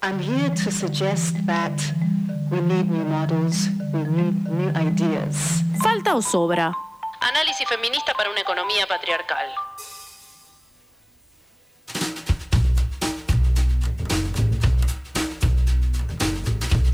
[0.00, 1.74] I'm here to suggest that
[2.52, 5.62] we need new models, we need new ideas.
[5.82, 6.72] ¿Falta o sobra?
[7.20, 9.46] Análisis feminista para una economía patriarcal.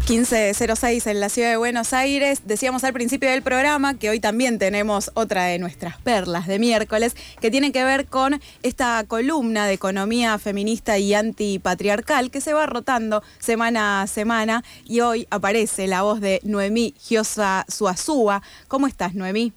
[0.08, 2.42] 1506 en la ciudad de Buenos Aires.
[2.44, 7.16] Decíamos al principio del programa que hoy también tenemos otra de nuestras perlas de miércoles
[7.40, 12.66] que tiene que ver con esta columna de economía feminista y antipatriarcal que se va
[12.66, 18.42] rotando semana a semana y hoy aparece la voz de Noemí Giosa Suazúa.
[18.68, 19.54] ¿Cómo estás, Noemí?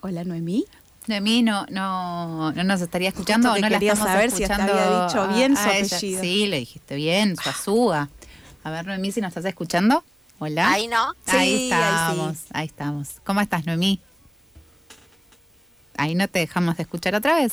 [0.00, 0.64] Hola, Noemí.
[1.08, 4.72] Noemí no, no, no nos estaría escuchando que no quería la estamos saber si escuchando
[4.72, 5.96] había dicho bien a- su a ella.
[5.96, 6.20] apellido.
[6.22, 8.08] Sí, le dijiste bien, su azúa.
[8.64, 10.04] A ver, Noemí, si nos estás escuchando.
[10.38, 10.70] Hola.
[10.72, 11.12] Ahí no.
[11.26, 11.64] Sí, ahí ahí sí.
[11.72, 13.08] estamos, ahí estamos.
[13.24, 14.00] ¿Cómo estás, Noemí?
[15.98, 17.52] Ahí no te dejamos de escuchar otra vez.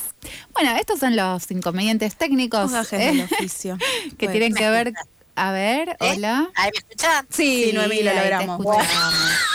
[0.52, 3.78] Bueno, estos son los inconvenientes técnicos eh, del oficio.
[4.18, 4.32] que Bueno.
[4.32, 4.92] tienen que ver.
[5.36, 6.12] A ver, ¿Eh?
[6.14, 6.50] hola.
[6.54, 7.26] Ahí me escuchan.
[7.30, 8.60] Sí, Noemí, lo te logramos.
[8.60, 9.14] escuchamos.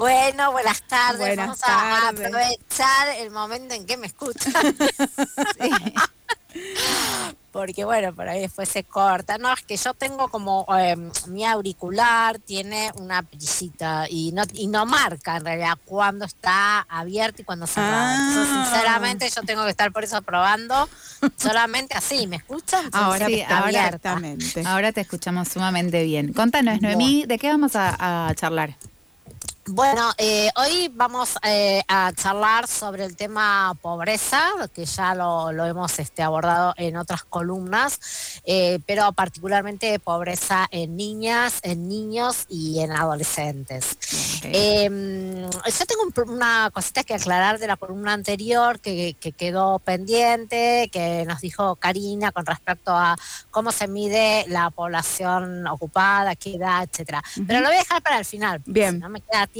[0.00, 1.18] Bueno, buenas tardes.
[1.18, 4.50] Buenas Vamos a aprovechar el momento en que me escuchan.
[7.52, 9.36] Porque bueno, por ahí después se corta.
[9.36, 14.68] No, es que yo tengo como eh, mi auricular tiene una brillita y no, y
[14.68, 17.92] no marca en realidad cuando está abierto y cuando cerrado.
[17.94, 18.26] Ah.
[18.26, 20.88] Entonces, sinceramente, yo tengo que estar por eso probando
[21.36, 22.26] solamente así.
[22.26, 22.88] ¿Me escuchan?
[22.92, 23.96] Ahora Sí, ahora abierta.
[23.96, 24.62] Exactamente.
[24.64, 26.32] Ahora te escuchamos sumamente bien.
[26.32, 28.76] Contanos, Noemí, ¿de qué vamos a, a charlar?
[29.66, 35.66] Bueno, eh, hoy vamos eh, a charlar sobre el tema pobreza, que ya lo, lo
[35.66, 42.80] hemos este, abordado en otras columnas, eh, pero particularmente pobreza en niñas, en niños y
[42.80, 43.98] en adolescentes.
[44.44, 49.78] Eh, yo tengo un una cosita que aclarar de la columna anterior que, que quedó
[49.78, 53.16] pendiente, que nos dijo Karina con respecto a
[53.50, 57.22] cómo se mide la población ocupada, qué edad, etcétera.
[57.46, 58.62] Pero lo voy a dejar para el final.
[58.66, 58.94] Bien.
[58.94, 59.59] Si no me queda tiempo.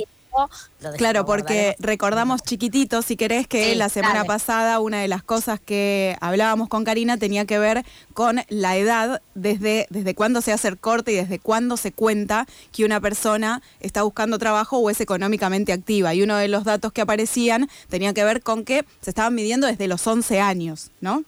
[0.80, 4.26] Lo Claro, porque recordamos chiquititos, si querés, que Sí, la semana dale.
[4.26, 9.22] pasada una de las cosas que hablábamos con Karina tenía que ver con la edad,
[9.34, 13.62] desde, desde cuándo se hace el corte y desde cuándo se cuenta que una persona
[13.80, 16.14] está buscando trabajo o es económicamente activa.
[16.14, 19.66] Y uno de los datos que aparecían tenía que ver con que se estaban midiendo
[19.66, 21.24] desde los 11 años, ¿no?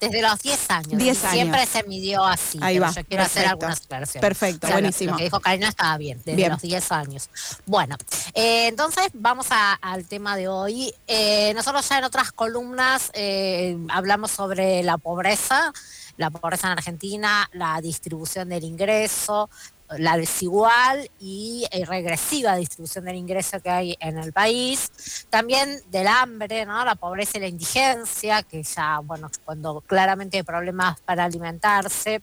[0.00, 0.98] Desde los 10 años.
[0.98, 2.58] 10 y Siempre se midió así.
[2.60, 3.50] Ahí pero va, Yo quiero hacer perfecto.
[3.66, 4.20] algunas aclaraciones.
[4.28, 5.10] Perfecto, O sea, lo- buenísimo.
[5.12, 6.52] Lo que dijo Karina estaba bien, desde Bien.
[6.52, 7.30] los 10 años.
[7.64, 7.96] Bueno,
[8.34, 10.94] eh, entonces vamos a- al tema de hoy.
[11.06, 15.72] Eh, nosotros ya en otras columnas eh, hablamos sobre la pobreza,
[16.18, 19.48] la pobreza en Argentina, la distribución del ingreso,
[19.98, 24.90] la desigual y eh, regresiva distribución del ingreso que hay en el país,
[25.30, 26.84] también del hambre, ¿no?
[26.84, 32.22] la pobreza y la indigencia, que ya, bueno, cuando claramente hay problemas para alimentarse.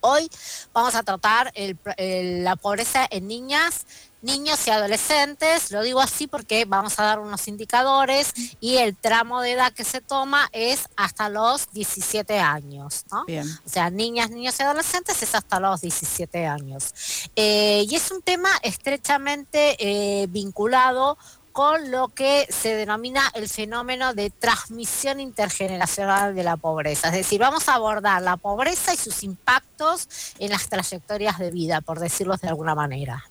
[0.00, 0.28] Hoy
[0.72, 3.86] vamos a tratar el el- la pobreza en niñas,
[4.22, 5.70] niños y adolescentes.
[5.70, 9.84] Lo digo así porque vamos a dar unos indicadores y el tramo de edad que
[9.84, 13.04] se toma es hasta los 17 años.
[13.10, 13.24] ¿no?
[13.26, 13.46] Bien.
[13.66, 16.94] O sea, niñas, niños y adolescentes es hasta los 17 años.
[17.36, 21.18] Eh, y es un tema estrechamente eh, vinculado
[21.52, 27.08] con lo que se denomina el fenómeno de transmisión intergeneracional de la pobreza.
[27.08, 30.08] Es decir, vamos a abordar la pobreza y sus impactos
[30.38, 33.24] en las trayectorias de vida, por decirlo de alguna manera.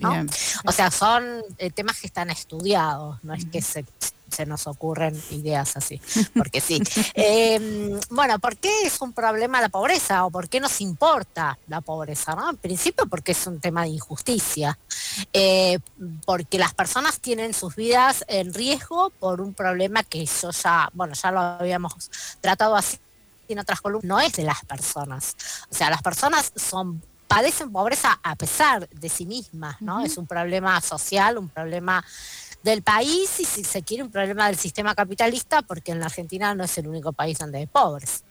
[0.66, 3.86] O sea, son eh, temas que están estudiados, no es que se,
[4.32, 6.02] se nos ocurren ideas así,
[6.36, 6.82] porque sí.
[7.14, 11.82] Eh, bueno, ¿por qué es un problema la pobreza o por qué nos importa la
[11.82, 12.36] pobreza?
[12.36, 12.50] ¿no?
[12.50, 14.78] En principio porque es un tema de injusticia,
[15.34, 15.80] eh,
[16.26, 21.14] porque las personas tienen sus vidas en riesgo por un problema que yo ya, bueno,
[21.14, 22.10] ya lo habíamos
[22.40, 22.98] tratado así
[23.50, 25.36] en otras columnas, no es de las personas.
[25.70, 30.02] O sea, las personas son padecen pobreza a pesar de sí mismas, ¿no?
[30.02, 32.04] Es un problema social, un problema
[32.64, 36.54] del país y si se quiere un problema del sistema capitalista, porque en la Argentina
[36.56, 38.24] no es el único país donde hay pobres.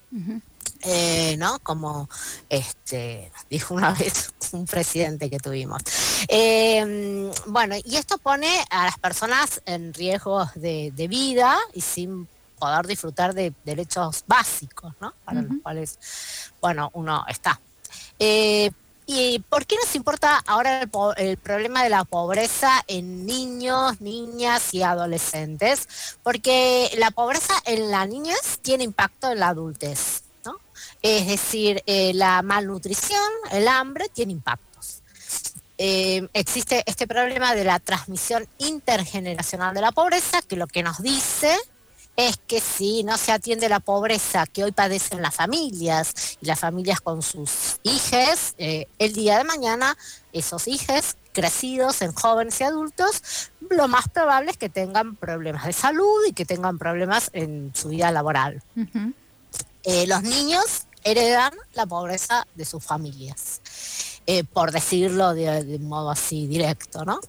[0.83, 1.59] Eh, ¿no?
[1.59, 2.09] Como
[2.49, 5.81] este dijo una vez un presidente que tuvimos.
[6.27, 12.27] Eh, bueno, y esto pone a las personas en riesgo de, de vida y sin
[12.61, 15.13] poder disfrutar de derechos básicos, ¿no?
[15.25, 15.99] Para los cuales,
[16.61, 17.59] bueno, uno está.
[18.19, 18.71] Eh,
[19.13, 20.87] ¿Y por qué nos importa ahora
[21.17, 26.15] el, problema de la pobreza en niños, niñas y adolescentes?
[26.23, 30.55] Porque la pobreza en la niñez tiene impacto en la adultez, ¿no?
[31.01, 35.01] Es decir, eh, la malnutrición, el hambre, tiene impactos.
[35.77, 41.01] Eh, existe este problema de la transmisión intergeneracional de la pobreza, que lo que nos
[41.01, 41.57] dice
[42.15, 46.59] es que si no se atiende la pobreza que hoy padecen las familias y las
[46.59, 49.97] familias con sus hijos, eh, el día de mañana
[50.33, 55.73] esos hijos crecidos en jóvenes y adultos, lo más probable es que tengan problemas de
[55.73, 58.61] salud y que tengan problemas en su vida laboral.
[59.83, 63.61] Eh, los niños heredan la pobreza de sus familias,
[64.33, 67.19] eh, por decirlo de, modo así directo, ¿no?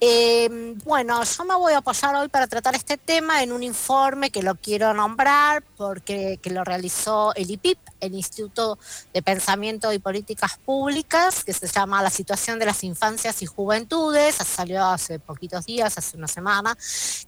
[0.00, 4.28] Eh, bueno, yo me voy a apoyar hoy para tratar este tema en un informe
[4.28, 8.78] que lo quiero nombrar porque que lo realizó el IPIP, el Instituto
[9.14, 14.34] de Pensamiento y Políticas Públicas, que se llama La situación de las infancias y juventudes,
[14.34, 16.76] salió hace poquitos días, hace una semana,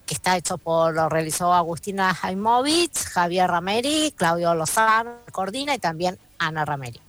[0.04, 6.18] que está hecho por, lo realizó Agustina Jaimovich, Javier Rameri, Claudio Lozano, coordina y también
[6.36, 7.00] Ana Rameri.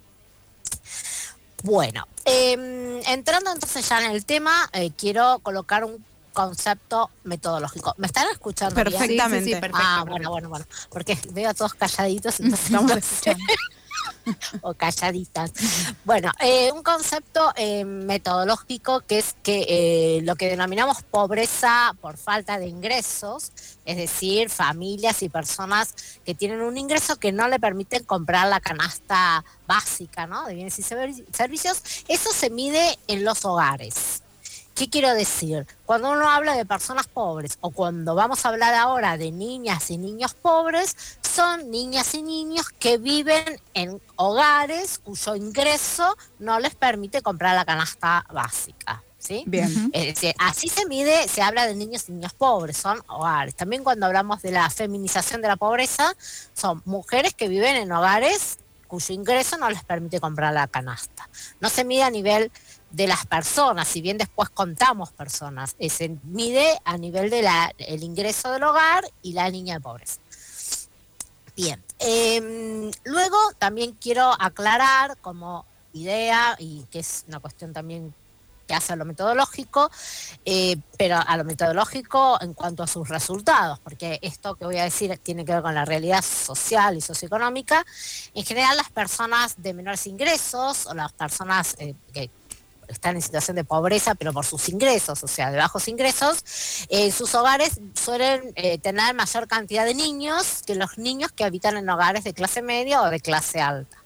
[1.66, 7.96] Bueno, eh, entrando entonces ya en el tema, eh, quiero colocar un concepto metodológico.
[7.98, 8.76] ¿Me están escuchando?
[8.84, 8.92] bien?
[9.00, 9.40] Perfectamente.
[9.40, 10.30] Sí, sí, sí, perfecto, ah, perfecto.
[10.30, 10.66] bueno, bueno, bueno.
[10.92, 13.00] Porque veo a todos calladitos, entonces Estamos no sé.
[13.00, 13.44] escuchando.
[14.62, 15.52] o calladitas.
[16.04, 22.18] Bueno, eh, un concepto eh, metodológico que es que eh, lo que denominamos pobreza por
[22.18, 23.52] falta de ingresos,
[23.86, 25.94] es decir, familias y personas
[26.26, 30.46] que tienen un ingreso que no le permiten comprar la canasta básica ¿no?
[30.46, 34.22] de bienes y servi- servicios, eso se mide en los hogares.
[34.76, 35.66] ¿Qué quiero decir?
[35.86, 39.98] Cuando uno habla de personas pobres o cuando vamos a hablar ahora de niñas y
[39.98, 40.98] niños pobres,
[41.36, 47.66] son niñas y niños que viven en hogares cuyo ingreso no les permite comprar la
[47.66, 49.04] canasta básica.
[49.18, 49.44] ¿sí?
[49.46, 49.92] Bien.
[49.92, 53.54] Es decir, así se mide, se habla de niños y niñas pobres, son hogares.
[53.54, 56.16] También cuando hablamos de la feminización de la pobreza,
[56.54, 61.28] son mujeres que viven en hogares cuyo ingreso no les permite comprar la canasta.
[61.60, 62.50] No se mide a nivel
[62.92, 67.46] de las personas, si bien después contamos personas, eh, se mide a nivel del
[67.78, 70.22] el ingreso del hogar y la niña de pobreza.
[71.56, 78.14] Bien, em, luego también quiero aclarar como idea, y que es una cuestión también
[78.68, 79.90] que hace a lo metodológico,
[80.44, 84.84] eh, pero a lo metodológico en cuanto a sus resultados, porque esto que voy a
[84.84, 87.86] decir tiene que ver con la realidad social y socioeconómica.
[88.34, 92.30] En general, las personas de menores ingresos o las personas eh, que
[92.88, 97.12] están en situación de pobreza, pero por sus ingresos, o sea, de bajos ingresos, eh,
[97.12, 101.90] sus hogares suelen eh, tener mayor cantidad de niños que los niños que habitan en
[101.90, 103.98] hogares de clase media o de clase alta.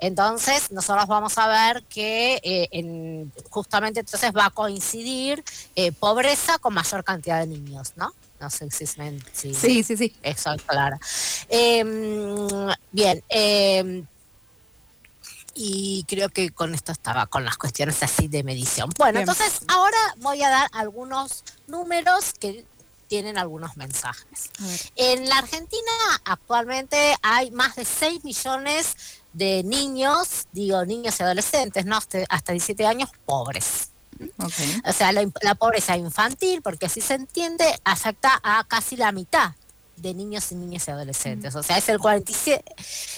[0.00, 5.42] Entonces, nosotros vamos a ver que eh, en- justamente entonces va a coincidir
[5.76, 8.12] eh, pobreza con mayor cantidad de niños, ¿no?
[8.40, 10.14] No sé si, Sí, sí, sí.
[10.22, 10.98] eso es claro.
[11.48, 11.82] Eh,
[12.90, 14.04] bien, eh,
[15.54, 18.90] y creo que con esto estaba con las cuestiones así de medición.
[18.98, 19.28] Bueno, Bien.
[19.28, 22.66] entonces ahora voy a dar algunos números que
[23.06, 24.50] tienen algunos mensajes.
[24.96, 25.92] En la Argentina
[26.24, 28.94] actualmente hay más de 6 millones
[29.32, 31.96] de niños, digo niños y adolescentes, ¿no?
[31.96, 33.90] Hasta, hasta 17 años pobres.
[34.40, 39.54] O sea, la, la pobreza infantil, porque así se entiende, afecta a casi la mitad
[39.96, 41.54] de niños y niñas y adolescentes.
[41.54, 42.62] O sea, es el 47.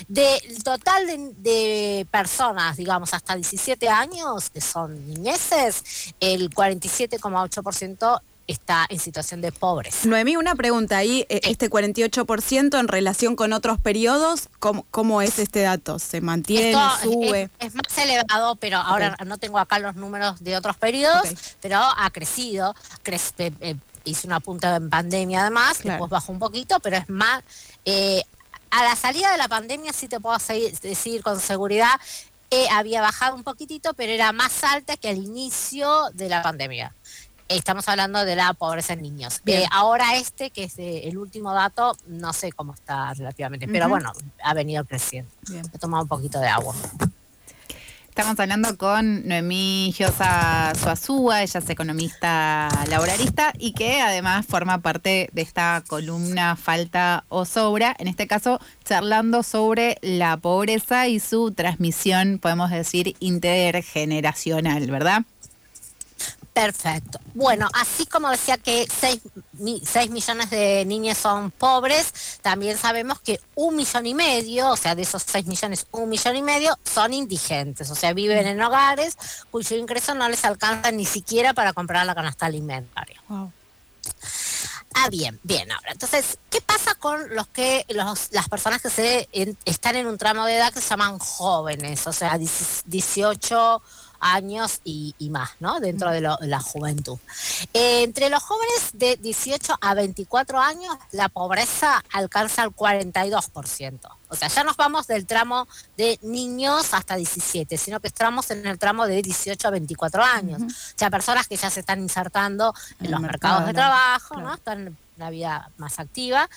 [0.08, 8.86] Del total de, de personas, digamos, hasta 17 años, que son niñeces, el 47,8% está
[8.90, 10.06] en situación de pobreza.
[10.08, 15.40] Noemí, una pregunta ahí, eh, este 48% en relación con otros periodos, ¿cómo, cómo es
[15.40, 15.98] este dato?
[15.98, 17.50] ¿Se mantiene, Esto sube?
[17.58, 21.26] Es, es más elevado, pero ahora no tengo acá los números de otros periodos,
[21.60, 22.72] pero ha crecido.
[23.04, 23.74] Crec- eh,
[24.06, 25.94] hice una punta en pandemia además, Claro.
[25.94, 27.42] después bajó un poquito, pero es más...
[27.84, 28.22] eh,
[28.70, 31.92] a la salida de la pandemia sí te puedo seguir- decir con seguridad,
[32.50, 36.92] eh, había bajado un poquitito, pero era más alta que al inicio de la pandemia.
[37.48, 39.40] Estamos hablando de la pobreza en niños.
[39.46, 44.12] Eh, ahora este, que es el último dato, no sé cómo está relativamente, pero bueno,
[44.42, 45.30] ha venido creciendo.
[45.48, 45.64] Bien.
[45.72, 46.74] He tomado un poquito de agua.
[48.18, 55.28] Estamos hablando con Noemí Giosa Suazúa, ella es economista laboralista y que además forma parte
[55.34, 61.52] de esta columna Falta o Sobra, en este caso charlando sobre la pobreza y su
[61.52, 65.26] transmisión, podemos decir, intergeneracional, ¿verdad?
[66.56, 67.20] Perfecto.
[67.34, 69.20] Bueno, así como decía que 6,
[70.08, 75.02] millones de niñas son pobres, también sabemos que un millón y medio, o sea, de
[75.02, 79.18] esos 6 millones, un millón y medio son indigentes, o sea, viven en hogares
[79.50, 83.20] cuyo ingreso no les alcanza ni siquiera para comprar la canasta alimentaria.
[83.28, 83.52] Wow.
[84.94, 85.70] Ah, bien, bien.
[85.70, 90.06] Ahora, entonces, ¿qué pasa con los que los, las personas que se en- están en
[90.06, 92.06] un tramo de edad que se llaman jóvenes?
[92.06, 93.82] O sea, 10 18
[94.20, 95.80] años y, más, ¿no?
[95.80, 97.18] Dentro de, la juventud.
[97.72, 104.16] Eh, entre los jóvenes de 18 a 24 años, la pobreza alcanza el 42%.
[104.28, 108.66] O sea, ya nos vamos del tramo de niños hasta 17, sino que estamos en
[108.66, 110.62] el tramo de 18 a 24 años.
[110.62, 114.54] O sea, personas que ya se están insertando en, los mercados de trabajo, ¿no?
[114.54, 116.48] Están en la vida más activa.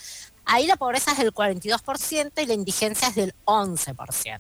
[0.46, 4.40] Ahí la pobreza es del 42% y la indigencia es del 11%.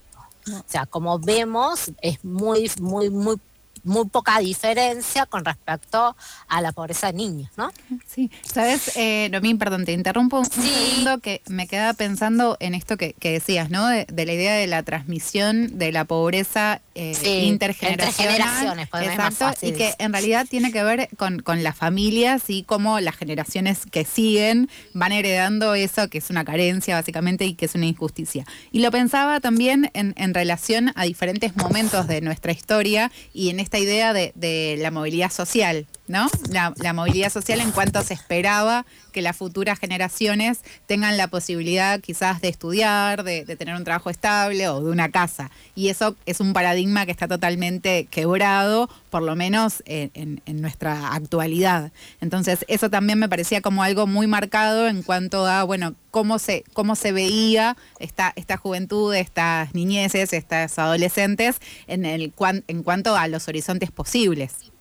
[0.53, 3.37] O sea, como vemos, es muy, muy, muy
[3.83, 6.15] muy poca diferencia con respecto
[6.47, 7.71] a la pobreza de niños, ¿no?
[8.07, 12.97] Sí, sabes, eh, Romín, perdón, te interrumpo un segundo que me quedaba pensando en esto
[12.97, 13.87] que, decías, ¿no?
[13.87, 18.87] De, la idea de la transmisión de la pobreza eh, intergeneracional.
[19.01, 23.81] Exacto, y que en realidad tiene que ver con, las familias y cómo las generaciones
[23.91, 28.45] que siguen van heredando eso que es una carencia básicamente y que es una injusticia.
[28.71, 33.59] Y lo pensaba también en, en relación a diferentes momentos de nuestra historia y en
[33.59, 36.27] este esta idea de, la movilidad social, ¿no?
[36.49, 42.41] La, movilidad social en cuanto se esperaba que las futuras generaciones tengan la posibilidad quizás
[42.41, 45.51] de estudiar, de, tener un trabajo estable o de una casa.
[45.75, 51.91] Y eso es un paradigma que está totalmente quebrado, por lo menos en, nuestra actualidad.
[52.21, 56.63] Entonces, eso también me parecía como algo muy marcado en cuanto a, bueno, cómo se,
[56.73, 62.33] cómo se veía esta, esta juventud, estas niñeces, estas adolescentes en, el,
[62.67, 64.71] en cuanto a los horizontes posibles.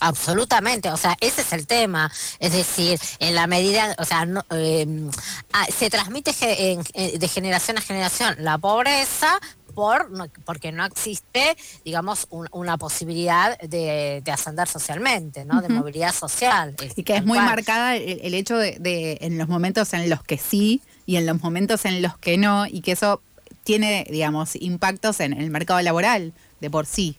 [0.00, 2.10] Absolutamente, o sea, ese es el tema.
[2.38, 5.10] Es decir, en la medida, o sea, em,
[5.52, 10.10] ah, se transmite de generación a generación la pobreza, por,
[10.44, 15.62] porque no existe, digamos, una posibilidad de, ascender socialmente, ¿no?
[15.62, 16.76] De movilidad social.
[16.96, 20.38] y que es muy marcada el, hecho de, de, en los momentos en los que
[20.38, 23.22] sí y en los momentos en los que no, y que eso
[23.64, 27.16] tiene, digamos, impactos en el mercado laboral de por sí.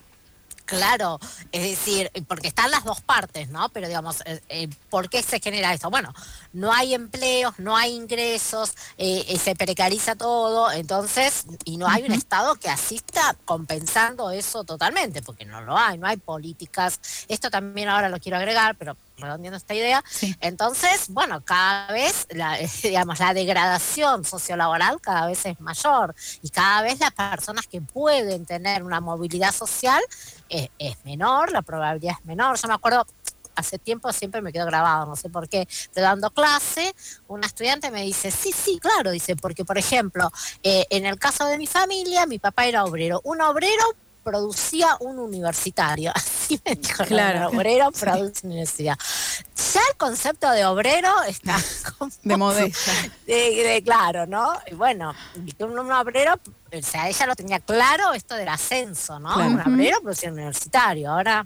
[0.65, 1.19] Claro,
[1.51, 3.69] es decir, porque están las dos partes, ¿no?
[3.69, 5.89] Pero digamos, eh, eh, ¿por qué se genera esto?
[5.89, 6.13] Bueno,
[6.53, 12.13] no hay empleos, no hay ingresos, eh, se precariza todo, entonces, y no hay un
[12.13, 16.99] Estado que asista compensando eso totalmente, porque no lo hay, no hay políticas.
[17.27, 20.03] Esto también ahora lo quiero agregar, pero redondeando esta idea.
[20.39, 26.81] Entonces, bueno, cada vez, la, digamos, la degradación sociolaboral cada vez es mayor y cada
[26.81, 30.01] vez las personas que pueden tener una movilidad social
[30.49, 30.69] es,
[31.05, 32.57] menor, la probabilidad es menor.
[32.57, 33.05] Yo me acuerdo,
[33.55, 36.93] hace tiempo siempre me quedo grabado, no sé por qué, pero dando clase,
[37.27, 40.31] una estudiante me dice, sí, sí, claro, dice, porque por ejemplo,
[40.63, 43.21] eh, en el caso de mi familia, mi papá era obrero.
[43.23, 43.83] Un obrero
[44.23, 46.11] producía un universitario.
[46.15, 47.49] Así me dijo, claro.
[47.49, 48.97] obrero produce universidad.
[49.73, 51.57] Ya el concepto de obrero está
[52.23, 52.91] de modesta.
[53.25, 54.53] De, claro, ¿no?
[54.67, 55.13] Y bueno,
[55.59, 59.35] un, un obrero, o sea, ella lo tenía claro esto del ascenso, ¿no?
[59.37, 61.11] Un obrero producía un universitario.
[61.11, 61.45] Ahora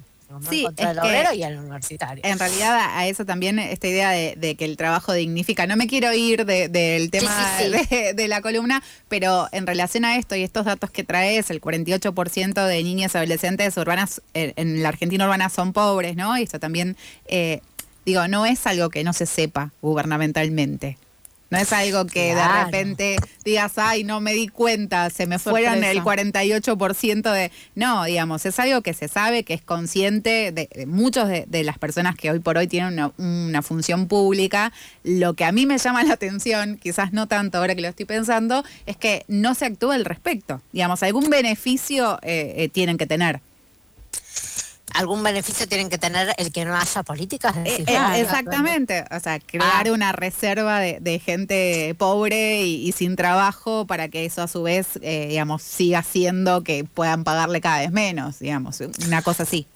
[0.49, 2.23] sí, el obrero y el universitario.
[2.25, 5.67] En realidad a eso también esta idea de, que el trabajo dignifica.
[5.67, 7.31] No me quiero ir del tema
[8.15, 12.65] De, la columna, pero en relación a esto y estos datos que traes, el 48%
[12.65, 16.37] de niñas y adolescentes urbanas en, la Argentina urbana son pobres, ¿no?
[16.37, 17.61] Y esto también, eh,
[18.05, 20.97] digo, no es algo que no se sepa gubernamentalmente.
[21.49, 25.83] No es algo que de repente digas, ay, no me di cuenta, se me fueron
[25.83, 27.51] el 48% de...
[27.75, 32.15] No, digamos, es algo que se sabe, que es consciente de, muchos de, las personas
[32.15, 34.73] que hoy por hoy tienen una, función pública.
[35.03, 38.05] Lo que a mí me llama la atención, quizás no tanto ahora que lo estoy
[38.05, 40.61] pensando, es que no se actúa al respecto.
[40.71, 43.39] Digamos, algún beneficio eh, eh, tienen que tener
[44.95, 47.55] algún beneficio tienen que tener el que no haya políticas.
[47.57, 49.91] Eh, eh, exactamente, o sea, crear ah.
[49.91, 55.27] una reserva de, gente pobre y, sin trabajo para que eso a su vez, eh,
[55.29, 59.67] digamos, siga siendo que puedan pagarle cada vez menos, digamos, una cosa así.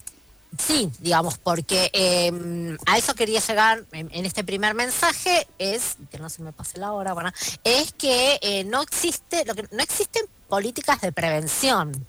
[0.57, 6.29] Sí, digamos, porque em, a eso quería llegar en, este primer mensaje, es, que no
[6.29, 7.31] se me pase la hora, bueno,
[7.63, 12.07] es que no existe, lo que no existen políticas de prevención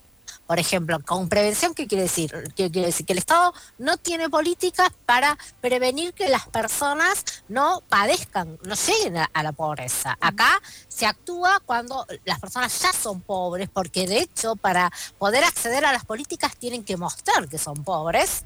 [0.50, 2.32] por ejemplo, con prevención, ¿qué quiere decir?
[2.56, 3.06] ¿Qué quiere decir?
[3.06, 9.18] Que el Estado no tiene políticas para prevenir que las personas no padezcan, no lleguen
[9.18, 10.18] a, la pobreza.
[10.20, 15.84] Acá se actúa cuando las personas ya son pobres, porque de hecho para poder acceder
[15.84, 18.44] a las políticas tienen que mostrar que son pobres,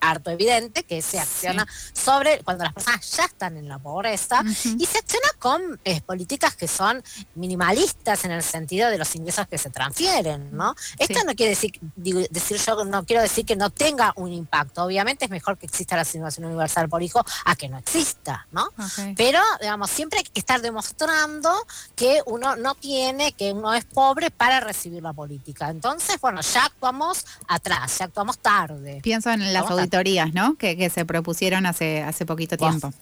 [0.00, 4.86] harto evidente, que se acciona sobre cuando las personas ya están en la pobreza y
[4.86, 7.02] se acciona con eh, políticas que son
[7.34, 10.74] minimalistas en el sentido de los ingresos que se transfieren, ¿no?
[10.98, 14.84] Esto no quiere decir, decir yo no quiero decir que no tenga un impacto.
[14.84, 18.68] Obviamente es mejor que exista la asignación universal por hijo a que no exista, ¿no?
[19.16, 21.52] Pero, digamos, siempre hay que estar demostrando
[21.94, 25.70] que uno no tiene, que uno es pobre para recibir la política.
[25.70, 29.00] Entonces, bueno, ya actuamos atrás, ya actuamos tarde.
[29.02, 30.56] Pienso en las auditorías, ¿no?
[30.56, 32.92] Que, que, se propusieron hace, hace poquito tiempo.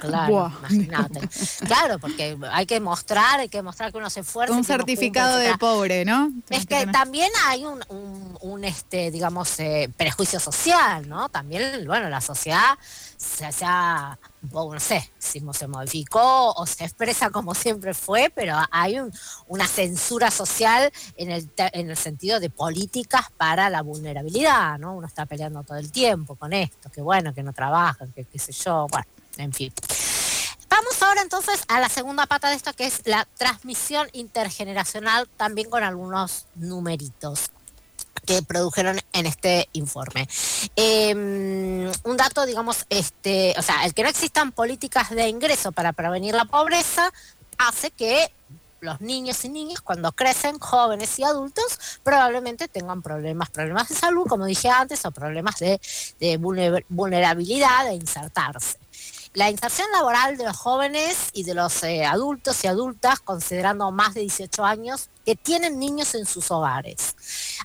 [0.00, 1.28] Claro, imagínate.
[1.66, 4.54] Claro, porque hay que mostrar, hay que mostrar que uno se esfuerza.
[4.54, 6.32] Un certificado de pobre, ¿no?
[6.50, 7.84] Es que también hay un,
[8.40, 11.28] un, este, digamos, eh, prejuicio social, ¿no?
[11.28, 12.78] También, bueno, la sociedad
[13.16, 14.18] se, se ha,
[14.52, 19.00] no sé si se modificó o se expresa como siempre fue, pero hay
[19.46, 24.94] una censura social en el, en el sentido de políticas para la vulnerabilidad, ¿no?
[24.94, 28.38] Uno está peleando todo el tiempo con esto, que bueno, que no trabajan, que qué
[28.38, 29.06] sé yo, bueno,
[29.38, 29.72] en fin.
[30.76, 35.70] Vamos ahora entonces a la segunda pata de esto, que es la transmisión intergeneracional, también
[35.70, 37.52] con algunos numeritos
[38.26, 40.28] que produjeron en este informe.
[40.74, 45.92] Em, un dato, digamos, este, o sea, el que no existan políticas de ingreso para
[45.92, 47.12] prevenir la pobreza
[47.58, 48.32] hace que
[48.80, 54.26] los niños y niñas cuando crecen, jóvenes y adultos, probablemente tengan problemas, problemas de salud,
[54.26, 55.80] como dije antes, o problemas de,
[56.18, 56.36] de
[56.88, 58.83] vulnerabilidad de insertarse
[59.34, 64.14] la inserción laboral de los jóvenes y de los eh, adultos y adultas, considerando más
[64.14, 67.16] de 18 años, que tienen niños en sus hogares.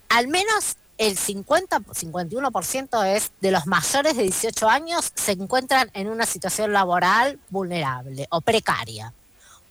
[0.09, 6.09] Al menos el 50, 51% es de los mayores de 18 años se encuentran en
[6.09, 9.13] una situación laboral vulnerable o precaria.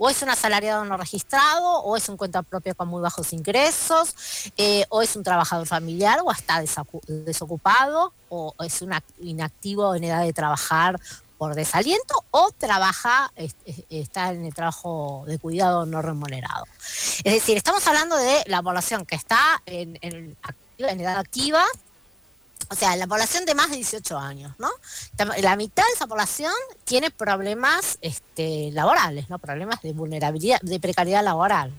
[0.01, 4.15] O es un asalariado no registrado, o es un cuenta propia con muy bajos ingresos,
[4.57, 6.63] eh, o es un trabajador familiar, o está
[7.09, 11.01] desocupado, o es un inactivo en edad de trabajar
[11.39, 13.33] por desaliento o trabaja,
[13.89, 16.65] está en el trabajo de cuidado no remunerado.
[17.25, 20.37] Es decir, estamos hablando de la población que está en, en,
[20.79, 21.65] edad activa,
[22.71, 24.69] o sea, la población de más de 18 años, ¿no?
[25.39, 26.53] La mitad de esa población
[26.85, 29.39] tiene problemas este, laborales, ¿no?
[29.39, 31.73] Problemas de vulnerabilidad, de precariedad laboral.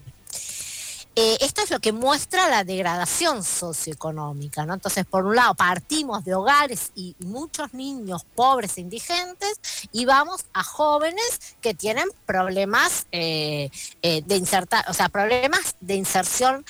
[1.21, 4.73] Eh, esto es lo que muestra la degradación socioeconómica, ¿no?
[4.73, 9.59] Entonces, por un lado, partimos de hogares y muchos niños pobres e indigentes
[9.91, 13.69] y vamos a jóvenes que tienen problemas eh,
[14.01, 16.63] eh, de insertar, o sea, problemas de inserción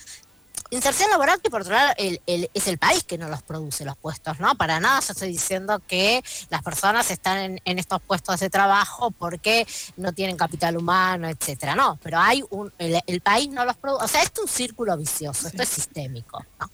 [0.71, 4.39] Inserción laboral que por otro lado es el país que no los produce los puestos,
[4.39, 4.55] ¿no?
[4.55, 9.65] Para nada yo estoy diciendo que las personas están en, estos puestos de trabajo porque
[9.97, 14.07] no tienen capital humano, etcétera, no, pero hay un, el, país no los produce, o
[14.07, 16.69] sea, esto es un círculo vicioso, esto es sistémico, ¿no?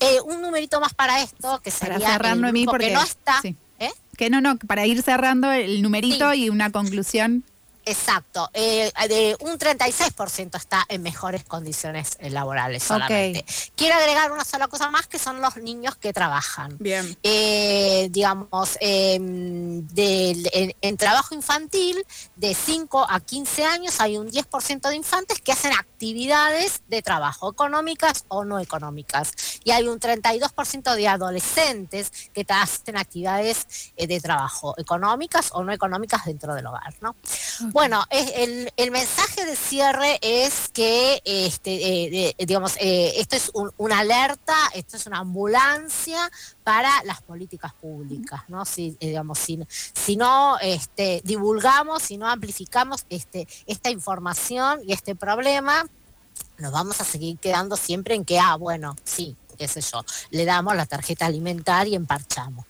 [0.00, 3.40] Eh, un numerito más para esto que sería para cerrarlo el porque no está,
[3.78, 3.92] ¿eh?
[4.16, 7.44] Que no, no, para ir cerrando el numerito y una conclusión.
[7.84, 13.44] Exacto, eh, de un 36% está en mejores condiciones eh, laborales solamente.
[13.74, 16.76] Quiero agregar una sola cosa más que son los niños que trabajan.
[16.78, 17.16] Bien.
[17.24, 22.04] Eh, digamos, em, en, trabajo infantil,
[22.36, 27.50] de 5 a 15 años hay un 10% de infantes que hacen actividades de trabajo,
[27.50, 29.32] económicas o no económicas.
[29.64, 36.24] Y hay un 32% de adolescentes que hacen actividades de trabajo, económicas o no económicas
[36.24, 37.16] dentro del hogar, ¿no?
[37.72, 44.54] Bueno, el, mensaje de cierre es que, este, eh, digamos, eh, esto es una alerta,
[44.74, 46.30] esto es una ambulancia
[46.64, 48.66] para las políticas públicas, ¿no?
[48.66, 55.14] Si, eh, digamos, si no este, divulgamos, si no amplificamos este, esta información y este
[55.14, 55.86] problema,
[56.58, 60.44] nos vamos a seguir quedando siempre en que, ah, bueno, sí, qué sé yo, le
[60.44, 62.66] damos la tarjeta alimentaria y emparchamos.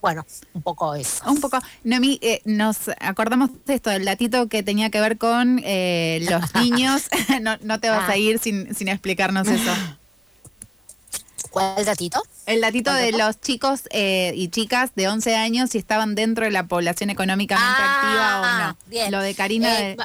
[0.00, 1.28] Bueno, un poco eso.
[1.28, 1.58] Un poco.
[1.82, 6.54] Noemí, eh, nos acordamos de esto, del datito que tenía que ver con eh, los
[6.62, 7.08] niños.
[7.62, 8.16] no, te vas a ah.
[8.16, 9.72] ir sin, sin explicarnos eso.
[11.50, 12.22] ¿Cuál datito?
[12.46, 16.52] El datito de los chicos eh, y chicas de 11 años si estaban dentro de
[16.52, 18.78] la población económicamente ah, activa o no.
[18.86, 19.10] Bien.
[19.10, 19.96] Lo de Karina.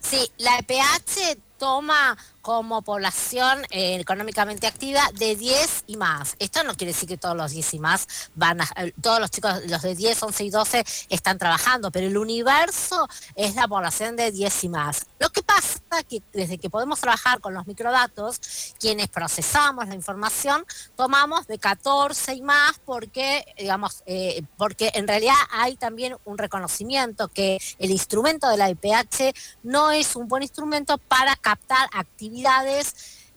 [0.00, 2.16] sí, la EPH toma
[2.48, 6.34] como población eh, económicamente activa de 10 y más.
[6.38, 9.30] Esto no quiere decir que todos los 10 y más van a, eh, todos los
[9.30, 14.16] chicos, los de 10, 11 y 12 están trabajando, pero el universo es la población
[14.16, 15.04] de 10 y más.
[15.18, 18.40] Lo que pasa es que desde que podemos trabajar con los microdatos,
[18.80, 20.64] quienes procesamos la información,
[20.96, 27.28] tomamos de 14 y más porque, digamos, eh, porque en realidad hay también un reconocimiento
[27.28, 29.34] que el instrumento de la IPH
[29.64, 32.37] no es un buen instrumento para captar actividades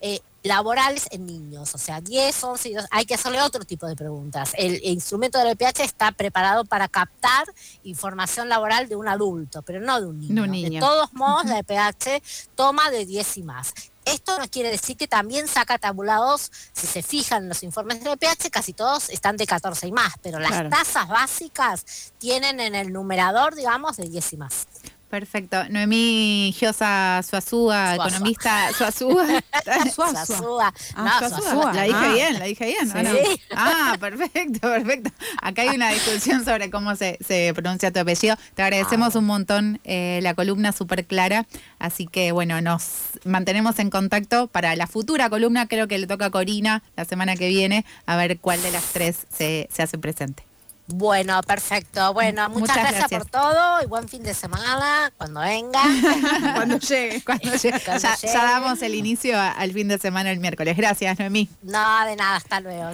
[0.04, 3.86] eh, laborales en niños, o sea, 10, 11 y 12, hay que hacerle otro tipo
[3.86, 4.54] de preguntas.
[4.58, 7.46] El, instrumento del EPH está preparado para captar
[7.84, 10.34] información laboral de un adulto, pero no de un niño.
[10.36, 10.72] De un niño.
[10.72, 12.24] De todos modos, la EPH
[12.56, 13.74] toma de 10 y más.
[14.04, 18.14] Esto no quiere decir que también saca tabulados, si se fijan en los informes del
[18.14, 20.70] EPH, casi todos están de 14 y más, pero las Claro.
[20.70, 21.86] tasas básicas
[22.18, 24.68] tienen en el numerador, digamos, de 10 y más.
[25.12, 25.58] Perfecto.
[25.70, 28.08] Noemí Giosa Suazúa, Suazua.
[28.08, 29.26] economista Suazúa.
[29.94, 30.26] Suazua.
[30.26, 30.74] Suazúa.
[30.96, 31.20] Ah,
[31.54, 31.74] No.
[31.74, 32.14] La dije Ah.
[32.14, 32.90] bien, la dije bien.
[32.92, 33.12] ¿o no?
[33.12, 33.42] Sí.
[33.54, 35.12] Ah, perfecto, perfecto.
[35.42, 38.38] Acá hay una discusión sobre cómo se, se pronuncia tu apellido.
[38.56, 39.20] Te agradecemos Ah.
[39.20, 41.46] un montón eh, la columna súper clara.
[41.78, 42.84] Así que bueno, nos
[43.26, 45.68] mantenemos en contacto para la futura columna.
[45.68, 48.86] Creo que le toca a Corina la semana que viene a ver cuál de las
[48.94, 50.46] tres se, se hace presente.
[50.94, 52.14] Bueno, perfecto.
[52.14, 53.22] Bueno, muchas, Muchas gracias, gracias.
[53.24, 55.82] por todo y buen fin de semana cuando venga.
[56.56, 57.24] Cuando llegue.
[57.24, 58.34] Cuando llegue- Cuando ya, llegue.
[58.34, 60.76] ya damos el inicio al fin de semana el miércoles.
[60.78, 61.50] Gracias, Noemí.
[61.62, 62.90] no, de nada, hasta luego.